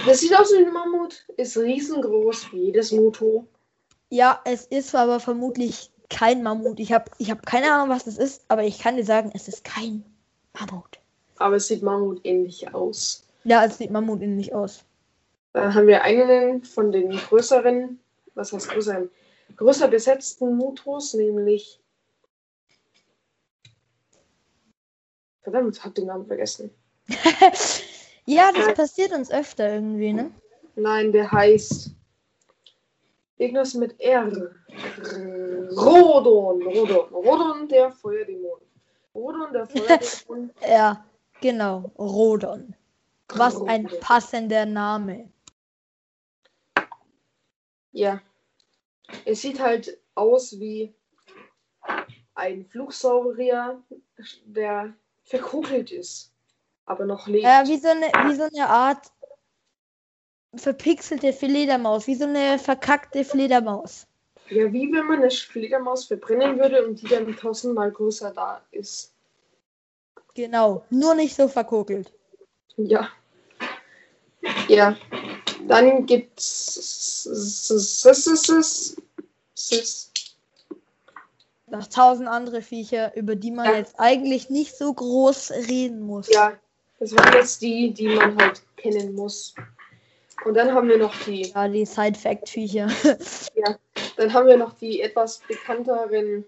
[0.07, 3.47] Das sieht aus wie ein Mammut, ist riesengroß wie jedes Muto.
[4.09, 6.81] Ja, es ist aber vermutlich kein Mammut.
[6.81, 9.49] Ich habe ich hab keine Ahnung, was das ist, aber ich kann dir sagen, es
[9.49, 10.03] ist kein
[10.59, 10.99] Mammut.
[11.37, 13.27] Aber es sieht mammutähnlich aus.
[13.45, 14.87] Ja, es sieht mammutähnlich aus.
[15.53, 18.01] Dann haben wir einen von den größeren,
[18.35, 19.11] was heißt größeren,
[19.57, 21.81] größer besetzten Mutos, nämlich.
[25.43, 26.71] Verdammt, ich hab den Namen vergessen.
[28.27, 30.31] ja, das passiert uns öfter irgendwie, ne?
[30.77, 31.91] Nein, der heißt.
[33.37, 34.31] Irgendwas mit R.
[35.77, 36.63] Rodon.
[36.63, 37.13] Rodon.
[37.13, 38.61] Rodon, der Feuerdämon.
[39.15, 40.51] Rodon, der Feuerdämon.
[40.67, 41.05] Ja,
[41.41, 41.91] genau.
[41.99, 42.75] Rodon.
[43.35, 45.32] Was ein passender Name.
[47.93, 48.21] Ja.
[49.25, 50.95] Es sieht halt aus wie
[52.35, 53.83] ein Flugsaurier,
[54.45, 56.33] der verkugelt ist,
[56.87, 57.45] aber noch lebt.
[57.45, 59.11] Ja, wie so eine, wie so eine Art
[60.55, 64.07] verpixelte Fledermaus, wie so eine verkackte Fledermaus.
[64.51, 69.15] Ja, wie wenn man eine Fledermaus verbrennen würde und die dann tausendmal größer da ist.
[70.35, 72.13] Genau, nur nicht so verkokelt.
[72.77, 73.09] Ja.
[74.69, 74.97] Ja.
[75.69, 77.29] Dann gibt's
[81.69, 83.77] Noch tausend andere Viecher, über die man Ja.
[83.77, 86.29] jetzt eigentlich nicht so groß reden muss.
[86.29, 86.53] Ja,
[86.99, 89.55] das waren jetzt die, die man halt kennen muss.
[90.45, 92.89] Und dann haben wir noch die, Ja, die Side-Fact-Viecher.
[94.17, 96.45] dann haben wir noch die etwas bekannteren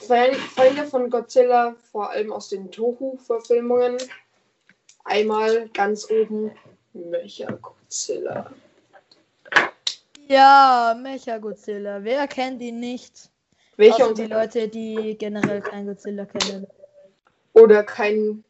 [0.00, 3.98] Fe- Feinde von Godzilla, vor allem aus den Toho-Verfilmungen.
[5.04, 6.52] Einmal ganz oben
[7.88, 8.50] Mecha-Godzilla.
[10.28, 12.04] ja, Mecha-Godzilla.
[12.04, 13.30] Wer kennt ihn nicht?
[13.76, 16.66] Welcher Außer die Leute, die generell kein Godzilla kennen.
[17.54, 18.44] oder kein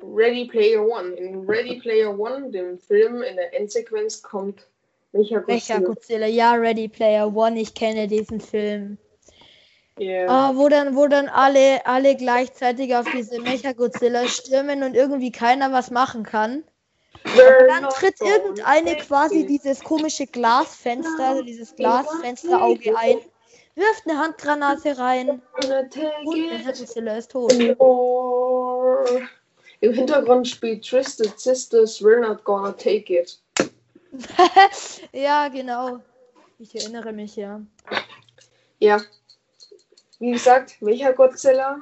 [0.00, 1.12] Ready Player One.
[1.14, 4.66] In Ready Player One, dem Film, in der Endsequenz kommt
[5.12, 5.80] Mecha-Godzilla.
[5.80, 8.98] Mecha-Godzilla, ja, Ready Player One, ich kenne diesen Film.
[9.98, 10.28] Yeah.
[10.28, 15.72] Ah, wo dann, wo dann alle, alle gleichzeitig auf diese Mecha-Godzilla stürmen und irgendwie keiner
[15.72, 16.64] was machen kann.
[17.24, 23.18] We're Dann tritt irgendeine quasi dieses komische Glasfenster, also dieses Glasfensterauge ein,
[23.74, 25.96] wirft eine Handgranate rein und it.
[26.26, 27.52] Mecha-Godzilla ist tot.
[29.80, 33.40] Im Hintergrund spielt Twisted Sisters We're Not Gonna Take It.
[35.12, 36.00] ja, genau.
[36.58, 37.60] Ich erinnere mich, ja.
[38.78, 39.00] Ja.
[40.20, 41.80] Wie gesagt, Mecha Godzilla.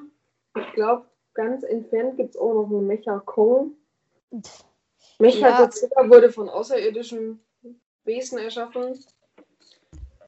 [0.57, 3.73] Ich glaube, ganz entfernt gibt es auch noch einen Mecha Kong.
[5.23, 5.61] Mecha Ja.
[5.61, 7.41] Godzilla wurde von außerirdischen
[8.03, 8.99] Wesen erschaffen.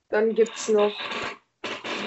[0.09, 0.93] Dann gibt es noch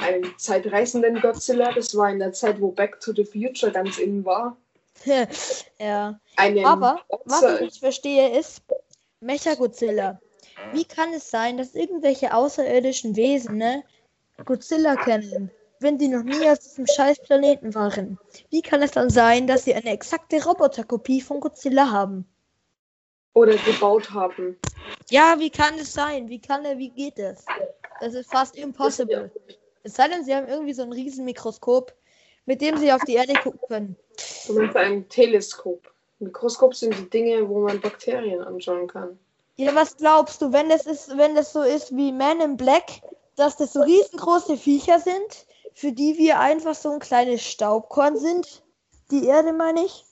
[0.02, 1.73] einen zeitreisenden Godzilla.
[1.73, 4.56] Das war in der Zeit, wo Back to the Future ganz innen war.
[5.80, 6.17] ja.
[6.38, 8.62] Einen Aber was ich nicht verstehe ist,
[9.19, 10.21] Mecha-Godzilla.
[10.71, 13.84] Wie kann es sein, dass irgendwelche außerirdischen Wesen ne,
[14.45, 18.18] Godzilla kennen, wenn die noch nie auf diesem scheiß Planeten waren?
[18.49, 22.26] Wie kann es dann sein, dass sie eine exakte Roboterkopie von Godzilla haben?
[23.38, 24.58] Oder gebaut haben.
[25.10, 26.28] Ja, wie kann es sein?
[26.28, 27.46] Wie kann er, wie geht das?
[28.02, 29.32] Das ist fast impossible.
[29.84, 31.94] Es sei denn, sie haben irgendwie so ein riesen Mikroskop,
[32.46, 33.96] mit dem sie auf die Erde gucken können.
[34.50, 35.92] Meinst ein Teleskop.
[36.20, 39.20] Mikroskop sind die Dinge, wo man Bakterien anschauen kann.
[39.58, 43.02] Ja, was glaubst du, wenn das ist, wenn das so ist wie Man in Black,
[43.36, 48.64] dass das so riesengroße Viecher sind, für die wir einfach so ein kleines Staubkorn sind?
[49.12, 50.07] Die Erde meine ich?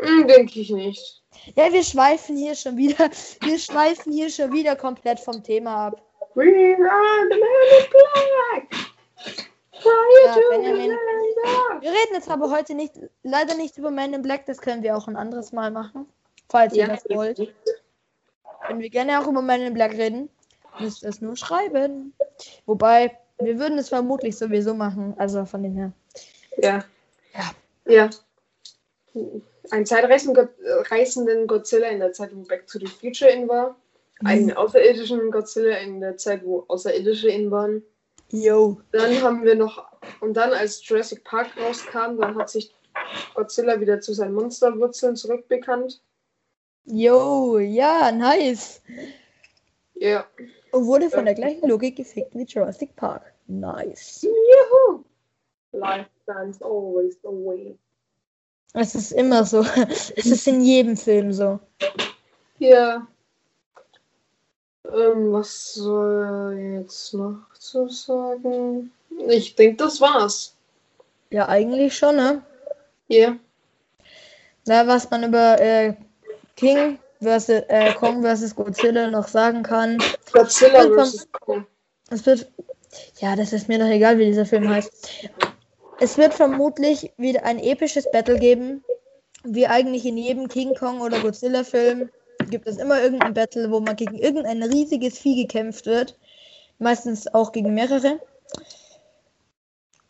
[0.00, 1.22] Hm, denke ich nicht.
[1.56, 6.02] Ja, wir schweifen hier schon wieder, wir schweifen hier schon wieder komplett vom Thema ab.
[6.34, 8.94] We are the man in black.
[9.84, 10.90] Ja, Benjamin.
[11.80, 14.96] Wir reden jetzt aber heute nicht, leider nicht über Men in Black, das können wir
[14.96, 16.06] auch ein anderes Mal machen.
[16.48, 17.54] Falls ihr Ja, das wollt.
[18.68, 20.30] Wenn wir gerne auch über Men in Black reden,
[20.80, 22.14] müsst ihr es nur schreiben.
[22.66, 25.14] Wobei, wir würden es vermutlich sowieso machen.
[25.18, 25.92] Also von dem her.
[26.56, 26.84] Ja.
[27.34, 27.50] Ja.
[27.86, 28.10] Ja.
[29.70, 30.48] Ein zeitreisenden
[30.90, 33.76] reisenden Godzilla in der Zeit, wo Back to the Future in war.
[34.24, 37.82] Einen außerirdischen Godzilla in der Zeit, wo Außerirdische in waren.
[38.30, 38.80] Yo.
[38.92, 39.86] Dann haben wir noch,
[40.20, 42.74] und dann als Jurassic Park rauskam, dann hat sich
[43.34, 46.00] Godzilla wieder zu seinen Monsterwurzeln zurückbekannt.
[46.84, 48.82] Yo, ja, nice.
[49.94, 50.26] Ja.
[50.72, 53.32] Und wurde von der gleichen Logik gefickt wie Jurassic Park.
[53.46, 54.22] Nice.
[54.22, 55.04] Juhu!
[55.72, 57.78] Life stands always the way.
[58.74, 59.64] Es ist immer so.
[60.16, 61.60] Es ist in jedem Film so.
[62.58, 63.06] Ja.
[64.86, 68.90] Ähm, was soll jetzt noch zu sagen?
[69.28, 70.54] Ich denke, das war's.
[71.30, 72.42] Ja, eigentlich schon, ne?
[73.08, 73.36] Ja.
[74.66, 75.94] Na, was man über äh,
[76.56, 77.48] King vs.
[77.48, 78.54] Äh, Kong vs.
[78.54, 80.02] Godzilla noch sagen kann.
[80.32, 81.28] Godzilla vs.
[81.32, 81.66] Kong.
[82.10, 82.50] Es wird.
[83.18, 85.28] Ja, das ist mir doch egal, wie dieser Film heißt.
[86.04, 88.84] Es wird vermutlich wieder ein episches Battle geben.
[89.42, 92.10] Wie eigentlich in jedem King Kong oder Godzilla-Film
[92.50, 96.18] gibt es immer irgendein Battle, wo man gegen irgendein riesiges Vieh gekämpft wird.
[96.78, 98.20] Meistens auch gegen mehrere.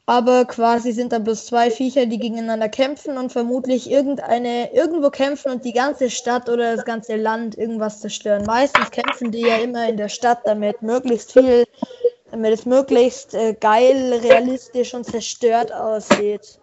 [0.04, 5.52] Aber quasi sind da bloß zwei Viecher, die gegeneinander kämpfen und vermutlich irgendeine irgendwo kämpfen
[5.52, 8.44] und die ganze Stadt oder das ganze Land irgendwas zerstören.
[8.46, 11.66] Meistens kämpfen die ja immer in der Stadt, damit möglichst viel,
[12.34, 16.58] damit es möglichst äh, geil, realistisch und zerstört aussieht.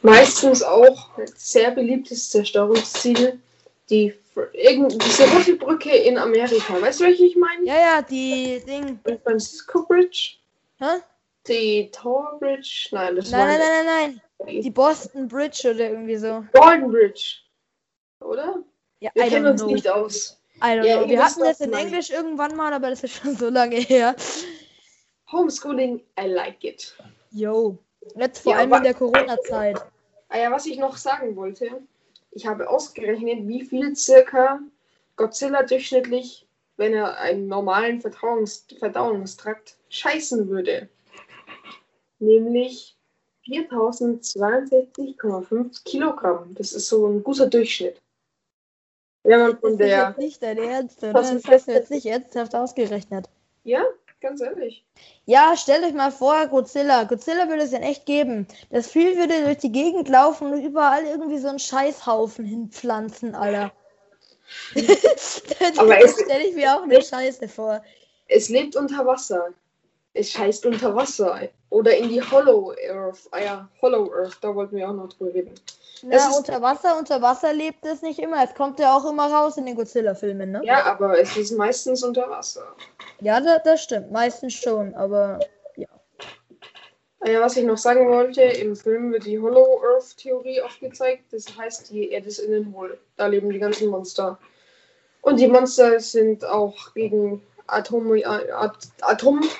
[0.00, 3.38] Meistens auch ein sehr beliebtes Zerstörungsziel.
[3.90, 6.80] Die diese rote Brücke in Amerika.
[6.80, 7.66] Weißt du, welche ich meine?
[7.66, 8.98] Ja, ja, die Ding.
[9.04, 10.36] San Francisco Bridge?
[10.78, 11.02] Hä?
[11.46, 12.88] Die Tower Bridge?
[12.92, 14.62] Nein, das Nein, nein, nein, nein, nein.
[14.62, 16.42] Die Boston Bridge oder irgendwie so.
[16.54, 17.34] Golden Bridge.
[18.20, 18.62] Oder?
[19.00, 19.70] Ja, Wir I kennen uns know.
[19.70, 20.40] nicht aus.
[20.56, 21.10] I don't Ja, know.
[21.10, 21.74] Wir hatten das in.
[21.74, 24.16] Englisch irgendwann mal, aber das ist schon so lange her.
[25.32, 26.94] Homeschooling, I like it.
[27.30, 27.78] Yo.
[28.16, 29.80] Jetzt vor Ja, allem in der Corona-Zeit.
[30.28, 31.68] Ah ja, was ich noch sagen wollte,
[32.32, 34.60] ich habe ausgerechnet, wie viel circa
[35.16, 40.88] Godzilla durchschnittlich, wenn er einen normalen Verdauungs Verdauungstrakt scheißen würde.
[42.18, 42.96] Nämlich
[43.46, 46.54] 4062,5 Kilogramm.
[46.54, 48.00] Das ist so ein guter Durchschnitt.
[49.24, 50.08] Wenn man Das von ist der.
[50.08, 51.14] jetzt nicht dein Ernst, oder?
[51.14, 53.28] Was Das ist hast du das jetzt nicht ernsthaft ausgerechnet.
[53.64, 53.84] Ja,
[54.20, 54.84] ganz ehrlich.
[55.24, 57.04] Ja, stellt euch mal vor, Godzilla.
[57.04, 58.48] Godzilla würde es ja in echt geben.
[58.70, 63.72] Das Vieh würde durch die Gegend laufen und überall irgendwie so einen Scheißhaufen hinpflanzen, Alter.
[65.78, 67.82] Aber das stelle ich mir auch eine Scheiße vor.
[68.26, 69.48] Es lebt unter Wasser.
[70.14, 71.40] Es scheißt unter Wasser.
[71.70, 73.28] Oder in die Hollow Earth.
[73.30, 75.54] Ah ja, Hollow Earth, da wollten wir auch noch drüber reden.
[76.02, 78.44] Na, ist- unter Wasser, unter Wasser lebt es nicht immer.
[78.44, 80.60] Es kommt ja auch immer raus in den Godzilla-Filmen, ne?
[80.64, 82.74] Ja, aber es ist meistens unter Wasser.
[83.20, 84.10] Ja, da, das stimmt.
[84.10, 85.38] Meistens schon, aber
[87.24, 91.32] Ah Ja, was ich noch sagen wollte, im Film wird die Hollow Earth Theorie aufgezeigt.
[91.32, 92.98] Das heißt, die Erde ist innen hohl.
[93.16, 94.38] Da leben die ganzen Monster.
[95.20, 99.52] Und die Monster sind auch gegen Atom, At Atomität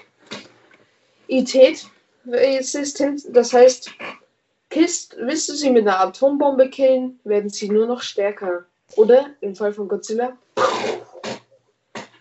[2.27, 3.23] resistent.
[3.35, 3.91] Das heißt,
[4.71, 8.65] killst, willst du sie mit einer Atombombe killen, werden sie nur noch stärker.
[8.97, 10.37] Oder im Fall von Godzilla,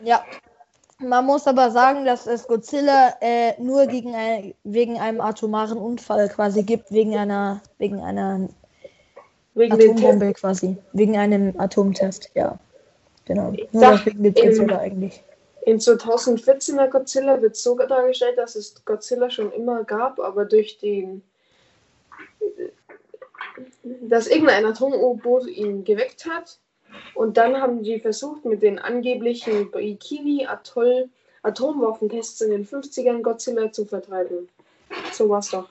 [0.03, 0.24] ja.
[0.99, 6.30] Man muss aber sagen, dass es Godzilla äh, nur gegen ein, wegen einem atomaren Unfall
[6.30, 8.49] quasi gibt, wegen einer, wegen einer
[9.55, 9.74] wegen.
[9.74, 10.78] Atombombe quasi.
[10.93, 12.59] Wegen einem Atomtest, ja.
[13.26, 13.51] Genau.
[13.51, 15.24] Nur sag, deswegen gibt im- Godzilla eigentlich.
[15.64, 21.22] Im 2014er Godzilla wird so dargestellt, dass es Godzilla schon immer gab, aber durch den.
[23.84, 26.57] dass irgendein Atom-U-Boot ihn geweckt hat.
[27.16, 31.09] Und dann haben die versucht, mit den angeblichen Bikini-Atoll
[31.43, 34.47] Atomwaffentests in den 50ern Godzilla zu vertreiben.
[35.12, 35.70] So war's doch.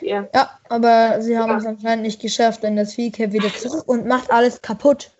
[0.00, 1.58] Ja, Ja, aber sie haben Ja.
[1.58, 5.10] es anscheinend nicht geschafft, denn das Vieh kehrt wieder zurück und macht alles kaputt.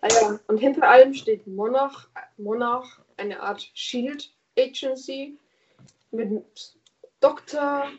[0.00, 0.40] Ah ja.
[0.46, 5.38] Und hinter allem steht Monarch, Monarch, eine Art Shield Agency
[6.10, 6.44] mit
[7.20, 7.90] Doktor,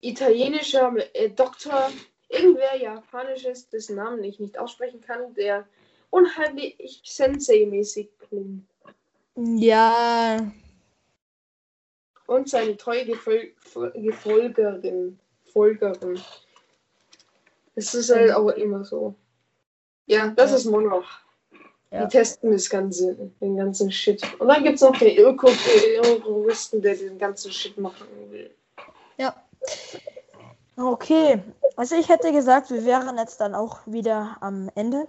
[0.00, 1.90] italienischer äh, Doktor,
[2.28, 5.66] irgendwer japanisches, dessen Namen ich nicht aussprechen kann, der
[6.10, 8.68] unheimlich Sensei-mäßig klingt.
[9.36, 10.38] Ja,
[12.26, 13.52] Und seine treue Gefol
[13.94, 15.18] Gefolgerin.
[15.52, 16.20] Folgerin.
[17.74, 19.14] Es ist halt auch immer so.
[20.06, 20.56] Ja, das Ja.
[20.56, 21.06] ist Monarch.
[21.90, 22.04] Ja.
[22.04, 24.22] Die testen das ganze, den ganzen Shit.
[24.40, 28.50] Und dann gibt es noch den Öko-Terroristen, der den ganzen Shit machen will.
[29.16, 29.34] Ja.
[30.76, 31.40] Okay.
[31.76, 35.06] Also ich hätte gesagt, wir wären jetzt dann auch wieder am Ende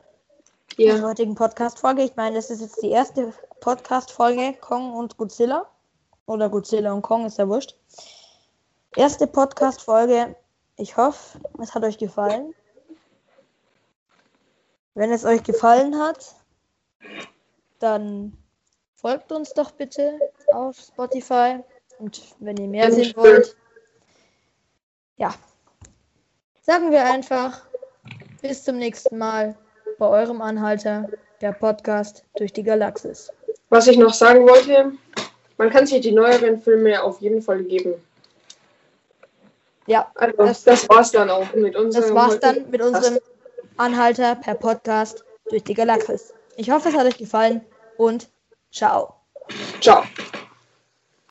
[0.77, 1.01] der Ja.
[1.01, 2.03] heutigen Podcast-Folge.
[2.03, 5.65] Ich meine, das ist jetzt die erste Podcast-Folge Kong und Godzilla.
[6.27, 7.75] Oder Godzilla und Kong, ist ja wurscht.
[8.95, 10.35] Erste Podcast-Folge.
[10.77, 12.53] Ich hoffe, es hat euch gefallen.
[14.95, 16.35] Wenn es euch gefallen hat,
[17.79, 18.33] dann
[18.95, 20.17] folgt uns doch bitte
[20.53, 21.59] auf Spotify.
[21.99, 23.55] Und wenn ihr mehr sehen wollt,
[25.17, 25.33] ja,
[26.61, 27.61] sagen wir einfach
[28.41, 29.55] bis zum nächsten Mal
[29.97, 31.07] bei eurem Anhalter,
[31.41, 33.31] der Podcast durch die Galaxis.
[33.69, 34.93] Was ich noch sagen wollte,
[35.57, 37.93] man kann sich die neueren Filme auf jeden Fall geben.
[39.87, 42.03] Ja, Also, Das- das, war's dann auch mit unserem.
[42.03, 43.19] das war's dann mit unserem
[43.77, 46.33] Anhalter per Podcast durch die Galaxis.
[46.57, 47.61] Ich hoffe, es hat euch gefallen
[47.97, 48.29] und
[48.71, 49.15] ciao.
[49.81, 50.03] Ciao.